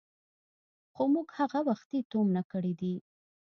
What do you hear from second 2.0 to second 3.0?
تومنه کړي دي.